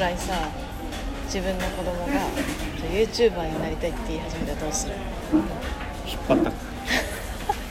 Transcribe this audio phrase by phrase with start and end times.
[0.00, 0.48] 来さ
[1.26, 2.12] 自分の子供が
[2.90, 4.94] YouTuber になりたいって言い始めたらどうする？
[6.06, 6.50] 引っ張った。
[6.50, 6.54] く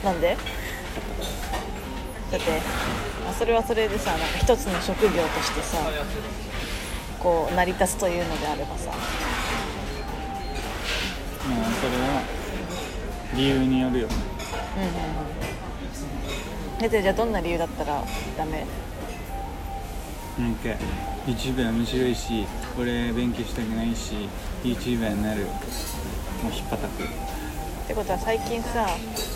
[0.04, 0.36] なんで？
[2.32, 2.62] だって
[3.28, 5.78] あそれはそれでさなんか一つの職業としてさ
[7.18, 8.90] こう成り立つというのであればさ。
[8.90, 8.94] ま
[11.56, 12.22] あそれは
[13.34, 14.06] 理由によるよ。
[14.08, 14.14] ね
[14.76, 14.90] うんうんう
[16.82, 16.84] ん。
[16.84, 18.02] えでじゃあどんな理由だったら
[18.38, 18.64] ダメ？
[20.40, 20.70] なんか
[21.26, 22.46] YouTuber 面白いし
[22.78, 24.14] 俺勉強したくないし
[24.64, 25.44] YouTuber になる。
[25.44, 27.04] もう引っ張ったく。
[27.04, 27.06] っ
[27.86, 28.86] てことは最近さ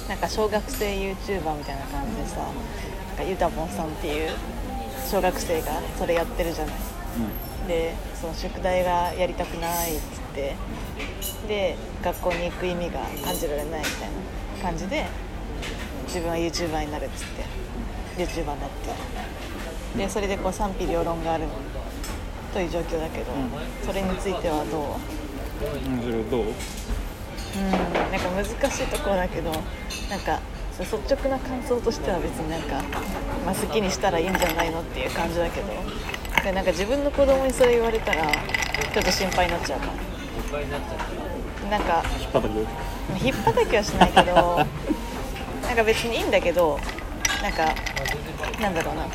[0.08, 2.46] なんか小学生 YouTuber みたいな感じでさな
[3.14, 4.30] んかゆたぼんさんっていう
[5.10, 6.74] 小学生がそれやってるじゃない。
[7.68, 10.56] でその宿題がやりたくないっつって
[11.48, 14.10] で学校に行く意味が感じられないみたい
[14.58, 15.06] な感じで
[16.06, 17.44] 自分は YouTuber になるっつって
[18.22, 18.90] YouTuber になって
[19.96, 21.44] でそれでこう賛否両論がある
[22.52, 23.50] という状況だけど、うん。
[23.86, 25.00] それについてはどう？
[26.02, 26.44] それをどう？
[26.44, 27.70] うん。
[27.70, 30.40] なんか難しいところだけどなんか
[30.78, 32.82] 率直な感想としては別になんか、
[33.46, 35.68] まあ、好きにしたらいいんじゃないのっていう感じだけど
[36.42, 39.92] でなんか自分の子供にそれ言われたらちょっと心配になっちゃうかも。
[41.70, 42.48] なんか引っ張ったく
[43.24, 44.58] 引っ叩きはしないけど
[45.62, 46.78] なんか別にいいんだけど
[47.42, 47.74] なんか
[48.60, 49.06] なんだろうな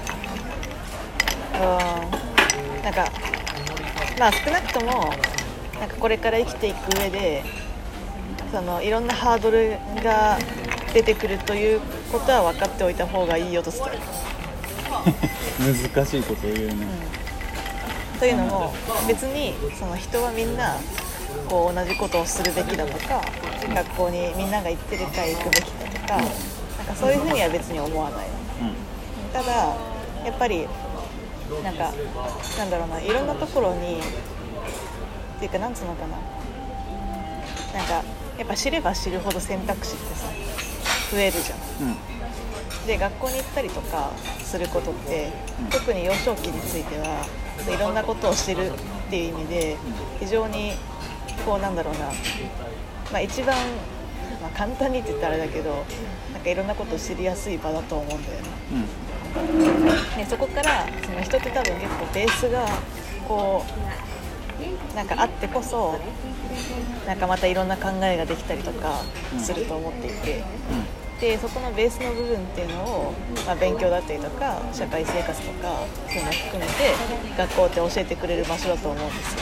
[1.60, 2.84] うん。
[2.84, 3.12] なんか
[4.18, 5.14] まあ少なくとも
[5.80, 7.44] なんかこれから生きていく上で
[8.52, 10.40] そのいろんなハードルが
[10.94, 13.92] 出てくるということは分かっておいた方がいいよとする、
[15.94, 16.88] 難しいことを言うね、
[18.20, 18.74] というのも
[19.08, 20.78] 別にその人はみんな
[21.48, 23.22] こう同じことをするべきだとか
[23.68, 26.26] 学校にみんなが行ってるから行くべきだとかなん
[26.88, 28.28] かそういうふうには別に思わない。
[29.32, 29.52] ただ
[30.26, 30.68] やっぱり
[31.64, 31.94] なんか
[32.58, 34.02] なんだろうないろんなところにっ
[35.40, 36.18] ていうかなんつうのかな。
[37.74, 38.04] なんか
[38.38, 40.28] やっぱ知れば知るほど選択肢ってさ
[41.12, 41.60] 増えるじゃん。
[41.82, 41.92] うん。
[41.92, 41.98] うん
[42.88, 45.70] で学校に行ったりとかすることって、うん。
[45.70, 47.26] 特に幼少期については
[47.72, 49.78] いろんなことを知るっていう意味で
[50.20, 50.72] 非常に
[51.46, 52.06] こうなんだろうな、
[53.12, 53.56] まあ、一番、
[54.42, 55.86] まあ、簡単にって言ったらあれだけど
[56.34, 58.48] なんかいろんなことを知りやすい場だと思うんだよね
[60.18, 62.66] でそこからその人って多分結構ベースが
[63.28, 63.64] こ
[64.94, 66.00] うなんかあってこそ
[67.06, 69.02] なんかまたいろんな考えができたりとか
[69.40, 70.44] すると思っていて。
[71.20, 73.14] でそこのベースの部分っていうのを、
[73.46, 76.94] まあ、勉強だったりとか社会生活とかそういうのを含めて
[77.38, 79.42] 学校って教えてくれる場所だと思うんですよ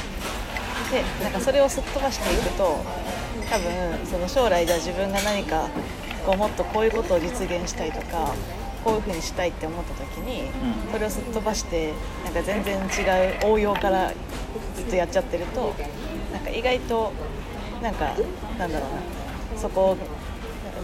[1.19, 2.84] でなんかそれをすっ飛ばしていくと
[3.48, 5.69] 多分その将来じゃあ自分が何か
[6.25, 8.34] こうもっとこういうことを実現したいとか
[8.88, 10.92] こういうふうにしたいって思った時に、うん。
[10.94, 11.92] それをすっ飛ばして
[12.24, 14.14] なんか全然違う応用から
[14.78, 15.75] ずっとやっちゃってると
[16.31, 17.12] なんか意外と
[17.81, 18.16] なんか
[18.58, 19.59] なんだろうな。
[19.59, 19.98] そこ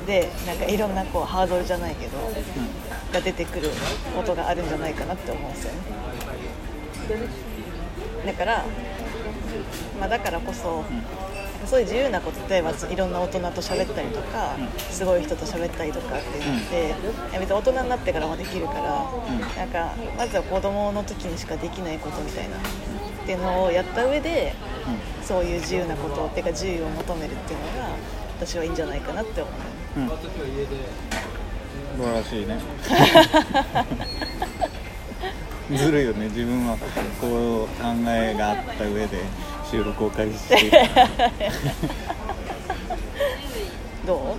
[0.07, 2.17] でなんかいろんなこうハードルじゃないけど、
[3.13, 3.69] が出てくる
[4.15, 5.79] ことがあるんじゃないかなって思うんですよね。
[8.25, 8.65] だから、
[9.99, 10.83] まあ、だからこそ、
[11.65, 16.89] そういう自由なこと例えばいろんな大人と喋ったりとか、すごい人と喋ったりとかっていうのって、い
[17.33, 19.05] や別に大人になってからもできるから、
[19.57, 22.59] なんかまずは子供の時にしかできないことみたいなっ
[23.25, 24.53] ていうのをやった上で
[25.23, 27.89] そういう自由なことっていうか自由を求めるっていうのが
[28.39, 29.53] 私はいいんじゃないかなって思う。
[29.97, 30.15] うん、うん、素
[31.97, 32.59] 晴らしいね。
[35.77, 36.77] ずるいよね自分は
[37.21, 39.19] こう考えがあった上で
[39.73, 40.77] 収録を開始している。
[44.05, 44.35] ど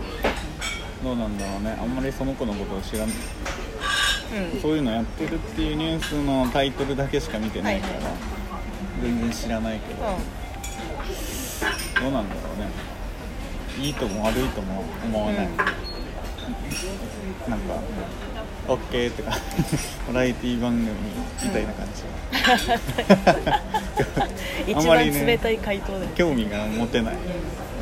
[1.03, 1.77] どうなんだろうね。
[1.77, 3.09] あんまりその子のことを知らん。
[3.09, 4.61] ううん。
[4.63, 8.11] そういうのやってるっていうニュースのタイトルだけしか見てないから、はいは
[9.03, 10.03] 全然知らないけど、
[12.01, 12.69] どうなんだろうね。
[13.85, 15.57] いいとも悪いとも思わない、うん。
[15.57, 15.67] なん
[17.59, 17.75] か
[18.69, 19.31] OK とか
[20.13, 20.89] バラエティ番組
[21.43, 22.03] みたいな感じ、
[24.73, 27.15] 一あんまりね番冷たい回答で、興味が持てない。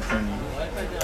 [0.01, 0.43] 別に。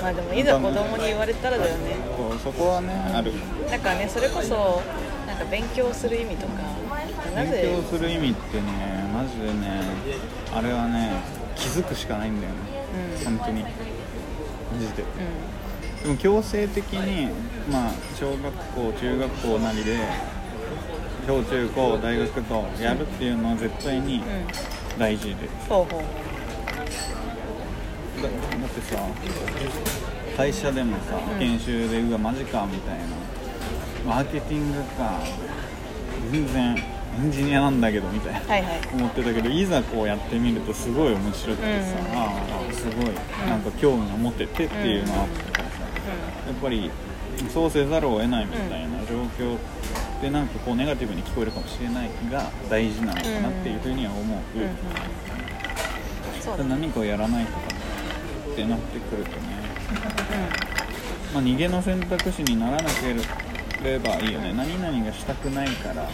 [0.03, 1.97] まあでもいざ子供に言われたらだよね。
[2.17, 3.33] そうそこはねある。
[3.71, 4.83] だからねそれこそ
[5.27, 6.55] なんか勉強する意味とか
[7.35, 8.63] な勉ぜ強する意味ってね
[9.13, 9.83] マジでね
[10.55, 11.11] あれはね
[11.55, 12.59] 気づくしかないんだよね。
[13.27, 13.39] うん。
[13.39, 13.63] 本当に。
[13.63, 13.69] マ
[14.81, 15.03] ジで。
[15.03, 15.05] う
[16.03, 17.29] でも強制的に
[17.71, 19.99] まあ小学校中学校なりで
[21.27, 24.27] 小中高大学とやるっていうのは絶対にんうん。
[24.99, 25.35] 大事で。
[25.69, 26.03] ほうほう。
[28.23, 28.97] だだってさ
[30.37, 31.39] 会社でもさうん。
[31.39, 33.05] 研修でうわマジかみたいな。
[34.07, 35.21] マーケティングか
[36.33, 38.41] 全然エンジニアなんだけどみたいな。
[38.41, 38.81] はいはい。
[38.95, 42.19] 思ってたけどいざこうやってみるとすごい面白くてさ、うん。
[42.19, 42.41] あ
[42.71, 43.07] あすごい
[43.47, 45.58] なんか興味が持ててっていうのがあったからさ、やっ
[46.55, 46.91] ぱり
[47.53, 49.59] そうせざるを得ないみたいな状況っ
[50.21, 54.99] てなんかこうネガティブに聞こえるかもしれないが大事なのかなっていうふうには思う、うん
[56.67, 57.59] 何かをやらないとか
[58.53, 59.39] ってなってくるとね、
[61.35, 63.13] まあ、逃げの選択肢にならなけ
[63.85, 64.55] ればいいよね。
[64.55, 66.09] 何々がしたくないから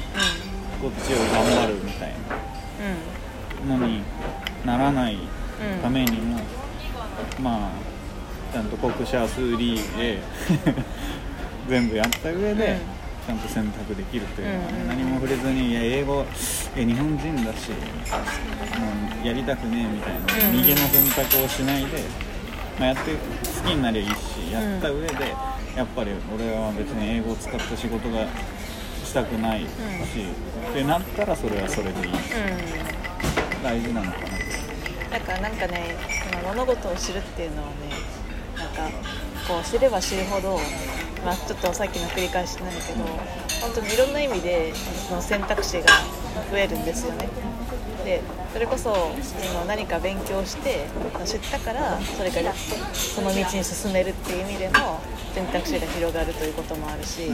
[0.83, 3.77] こっちを頑張るみたいな。
[3.79, 4.03] のに
[4.65, 6.41] ならないうんうんためにも、
[7.41, 7.71] まあ
[8.55, 10.23] ちゃんと国社数理で
[11.69, 12.79] 全部やった上で、うん。
[13.27, 14.89] ちゃんと選択できるというのはね、うん。
[14.89, 16.25] 何も触れずにいや英語
[16.77, 17.77] いや日本人だしも
[19.25, 20.21] うやりたくねえみたいな、
[20.51, 20.61] うん。
[20.61, 22.05] 逃げの選択をしないで、
[22.79, 24.13] まあ、やって好きになりゃいいし
[24.53, 25.15] やった上で、
[25.77, 28.25] やっぱり俺は別に英語を使った仕事が
[29.05, 29.67] したくないし、
[30.71, 32.13] ってなったらそれはそれでいい。
[32.13, 32.19] うん。
[33.65, 35.19] 大事なのかな。
[35.19, 35.97] だからなんかね
[36.47, 37.75] 物事を知るっていうのはね
[38.75, 38.91] か
[39.47, 40.59] こう知れば知るほど、
[41.25, 43.05] まあ、ちょっとさっきの繰り返しなんだけど
[43.61, 45.87] 本当にいろんな意味でその選択肢が
[46.51, 47.29] 増えるんですよね。
[48.05, 48.21] で
[48.53, 49.11] それこそ
[49.43, 50.87] 今何か勉強して
[51.25, 55.01] 知ったからそれからその道に進めるっていう意味でも
[55.35, 57.29] 選択肢が広がるということもあるし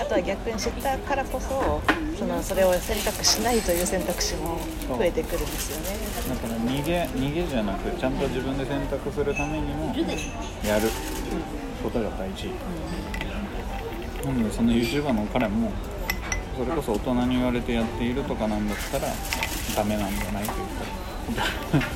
[0.00, 1.80] あとは逆に知ったからこそ
[2.18, 4.58] そのそれを選択しないという選択肢も
[4.88, 5.96] 増えてくるんですよね。
[6.28, 9.94] だから逃げ逃げじゃなくちゃんと自分で選択するためにも
[10.66, 10.88] やる。
[11.82, 12.50] ことが大事。
[14.24, 15.70] なのでその YouTuber の彼も
[16.56, 19.08] それこそ大人に言われてやっているとかなんだったら
[19.76, 21.44] ダメなんじゃないというか。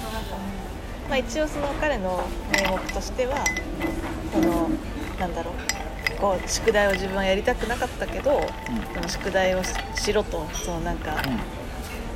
[1.10, 3.44] まあ、一応その彼の名目としては
[4.32, 4.70] その
[5.18, 5.54] なんだろう。
[6.20, 8.42] こう宿題を自分はやりたくなかったけど、
[8.94, 11.16] その宿題をししろとそのなんか、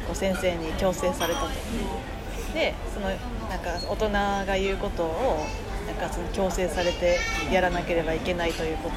[0.07, 1.49] こう先生に強制されたと。
[2.55, 4.11] でそのなんか大人
[4.47, 5.47] が言うことを
[5.87, 7.19] なんかその強制されて
[7.53, 8.97] やらなければいけないということ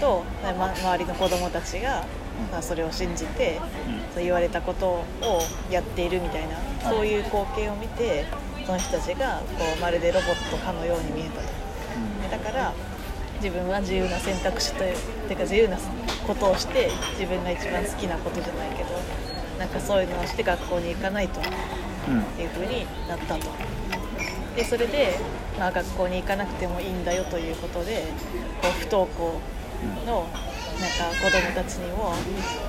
[0.00, 2.06] と、ま、周りの子供たちが、
[2.50, 3.60] まあ、それを信じて、
[4.14, 5.04] そう言われたことを
[5.70, 6.56] やっているみたいな
[6.90, 8.24] そういう光景を見て
[8.64, 11.48] その人たちがこうまるでロボットかのように見えたと。
[12.30, 12.72] だから
[13.42, 14.96] 自分は自由な選択肢という
[15.28, 15.76] てか自由な
[16.26, 18.90] ことをして自分が一番好きなことじゃないけど
[19.58, 21.44] なんかそういうのをして学校に行かないとっ
[22.08, 22.22] うん。
[22.36, 23.46] ていう風になったと。
[24.56, 25.18] でそれで、
[25.58, 28.06] まあ、学校に行かなくてもいいんだよということで
[28.62, 29.40] こう不登校
[30.06, 30.26] の
[30.80, 32.14] なんか子供たちにも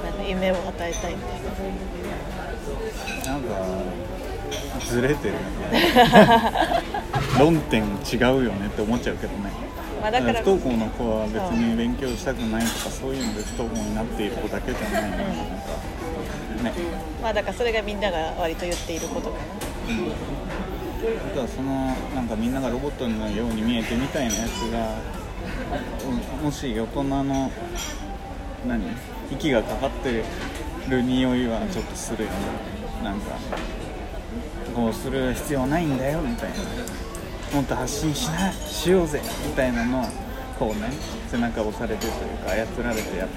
[0.04, 1.42] なんか夢を与えたいみたい
[3.26, 3.34] な。
[3.34, 3.56] なんか
[4.88, 6.84] ずれてるよね。
[7.40, 9.52] 論点違うよねって思っちゃうけどね
[10.02, 13.14] まあだから不登校の子は別に勉強したくないとかそう。
[13.14, 15.34] いうので不登校になっている子だけじゃないのなんか
[16.64, 16.74] ね。
[17.22, 19.44] まあだからそれがみんなが割と言っていることかな。
[21.32, 24.96] あとはそのなんかみんながロボットのように見えてみたいなやつが
[26.40, 27.52] うんもし大人の
[28.68, 28.84] 何
[29.32, 30.24] 息がかかって
[30.90, 32.36] る匂いはちょっとするよね。
[33.04, 33.38] なんか
[34.76, 36.56] こうする必要ないんだよみたいな
[37.54, 40.06] もっと発信しなしようぜみたいなのを
[40.60, 40.90] こうね
[41.32, 42.14] 背中を押されてという
[42.46, 43.30] か操られてやっ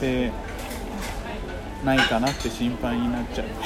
[0.00, 0.30] て
[1.84, 3.46] ないかなって心配になっちゃう。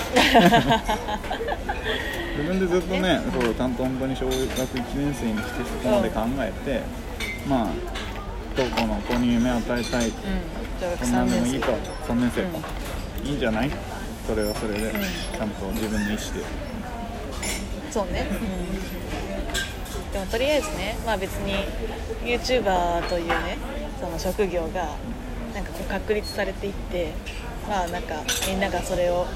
[2.37, 4.47] 自分でずっとねそう担当本当に小学1
[4.95, 6.81] 年生にしてそこまで考えて、
[7.49, 7.67] まあ
[8.55, 10.13] 不登校の子に夢を与えたいうん。
[10.99, 11.67] そんなん3年生でもいいと
[12.13, 12.49] 3年生か、
[13.25, 13.71] いいんじゃない？
[14.27, 16.25] それはそれで、ちゃんと自分の意思で
[17.91, 18.39] そうね、でも
[20.31, 21.55] とりあえずね、まあ、別に
[22.25, 23.59] YouTuber というね
[24.01, 24.97] その職業が
[25.55, 27.13] なんかこう確立されていって
[27.69, 29.27] まあなんかみんながそれを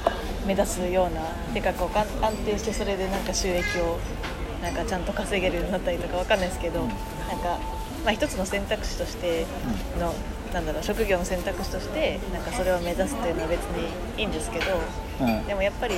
[0.46, 1.22] 目指すような
[1.52, 3.98] てかこう安定してそれでなんか収益を
[4.62, 7.58] なんかちゃんと稼げるようになったりとかわかんないですけど、なんか、
[8.02, 9.46] まあ、一つの選択肢として
[10.00, 10.14] の、
[10.54, 14.64] なんだろう職業の選択肢としてなんかそれを目指すというのは別にいいんですけど、
[15.20, 15.46] うん。
[15.46, 15.96] でもやっぱり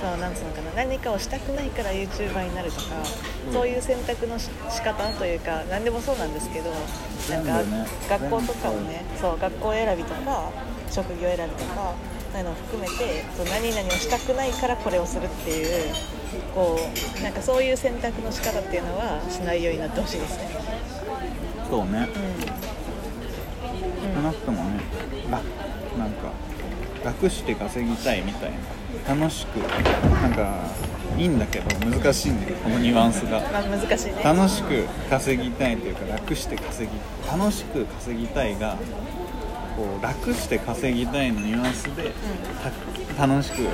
[0.00, 2.84] そのなんつうのかな何かをしたくないから YouTuber になるとか、
[3.52, 6.70] そういう選択のし仕方というか何でもそうなんですけど
[7.30, 7.62] なんか
[8.08, 10.52] 学校とかもねそう学校選びとか
[10.90, 11.94] 職業選びとか
[12.32, 15.94] そういうのを含めてそう何々をしたくないからこれをするっていう
[16.54, 16.78] こ
[17.18, 20.48] うなんかそういう選択の仕方っていうのはしないようになってほしいですね。
[21.68, 22.08] そうね。
[22.14, 22.18] う
[22.54, 22.58] ん。
[24.14, 24.80] 少なくともね
[25.30, 25.44] 楽
[25.98, 26.32] なんか
[27.08, 28.56] 楽して稼ぎたいみたいな。
[29.14, 30.54] 楽しくなんか
[31.16, 33.40] いいんだけど難しいんだよこのニュアンスが。
[33.40, 34.20] まあ難しいね。
[34.22, 36.98] 楽しく稼ぎたいというか楽して稼ぎ
[37.30, 38.76] 楽しく稼ぎたいが
[39.76, 42.12] こう楽して稼ぎたいのニュアンスで
[43.16, 43.66] た楽しく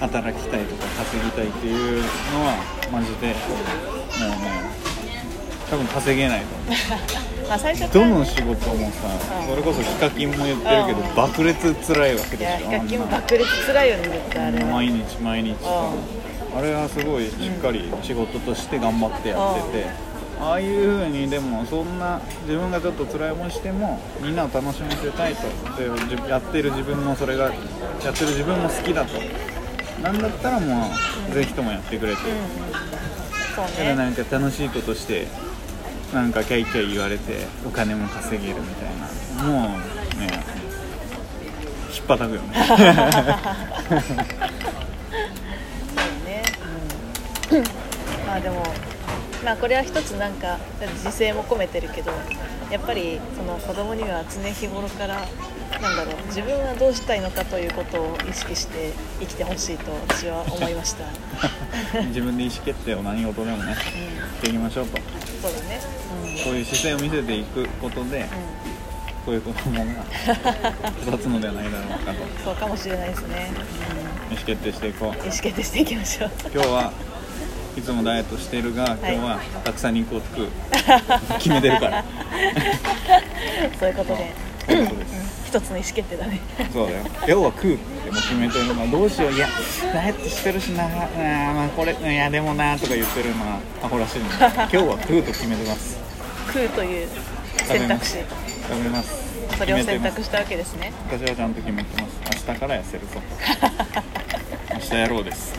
[0.00, 2.06] 働きたいとか稼ぎたいっていうの
[2.44, 2.56] は
[2.92, 4.62] マジでもうね
[5.70, 9.08] 多分稼げないと思う まあ最初どの仕事もさ
[9.40, 11.14] うんそれこそヒカキンも言ってるけどうん。
[11.14, 12.50] 爆裂辛いわけいでしょ。
[12.50, 14.64] やヒカキンも爆裂辛いよね絶対あれ。
[14.64, 15.90] は毎日毎日さ
[16.56, 19.86] あれはすごいしっかり仕事として頑張ってやってて、
[20.40, 25.42] ああいう風にでもそんな自分がちょっと辛い思いしてもみんなを楽しませたいと。
[25.76, 27.54] でじやってる自分もそれがやっ
[28.14, 29.20] てる自分も好きだと。
[30.00, 30.90] なんだったらも
[31.28, 32.26] うぜひともやってくれて、うん。
[33.56, 35.26] そうただねなんか楽しいことして
[36.14, 39.42] なんかキャイキャイ言われてお金も稼げるみたいな。
[39.42, 40.44] もうね
[41.92, 42.54] 引っ叩くよね。
[42.68, 42.78] そう
[46.24, 46.42] ね、
[47.50, 47.64] うん、
[48.26, 48.62] まあでも
[49.44, 50.58] まあこれは一つなんか
[51.04, 52.12] 自制も込めてるけど
[52.70, 55.20] やっぱりその子供には常日頃から
[55.82, 61.04] なんだろう自分はどうしたいのかということを意識して生きてほしいと私は思いました、
[61.98, 64.98] うん、自分で意思決定を何事でもねしていきましょうと
[65.44, 65.80] そうだね。
[66.38, 69.82] うん、こういう姿勢を見せていくことでうこういう子供が
[71.02, 72.24] 育つのではないだろうかと。
[72.24, 73.50] ん、そうかもしれないですね、
[74.30, 75.08] 意思決定していこう。
[75.10, 76.30] うん、意思決定していきましょう。
[76.52, 76.92] 今日は
[77.76, 80.48] いつもダイエットしてるが今日はたくさん肉を食う。
[81.38, 82.04] 決めてるから。
[83.78, 84.32] そういうことで。
[85.46, 86.40] 一つの意思決定だね。
[86.72, 87.04] そうだよ。
[87.04, 87.78] 今日は食う
[88.14, 89.32] もう決めてるのはどうしよう。
[89.32, 89.48] いや
[89.92, 90.84] ダイエットしてるしな。
[90.84, 95.98] あーまあこれいやでもなとか言ってるのはアホらしいので 今日は食うと決めてます。
[96.46, 97.08] 食うという
[97.64, 98.18] 選択肢。
[98.68, 99.24] 食べます。
[99.58, 100.92] それを選択したわけですね。
[101.10, 102.46] 私はちゃんと決めてます。
[102.46, 103.20] 明日から痩せるぞ。
[104.74, 105.54] 明日やろうです。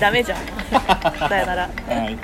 [0.00, 0.38] ダメじゃん。
[1.28, 1.62] さよなら。
[1.62, 2.18] はい